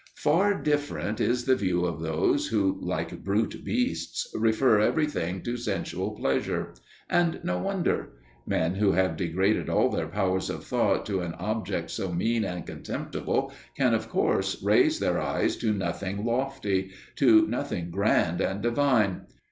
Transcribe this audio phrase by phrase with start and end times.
[0.17, 6.15] Far different is the view of those who, like brute beasts, refer everything to sensual
[6.15, 6.73] pleasure.
[7.07, 8.13] And no wonder.
[8.47, 12.65] Men who have degraded all their powers of thought to an object so mean and
[12.65, 19.27] contemptible can of course raise their eyes to nothing lofty, to nothing grand and divine.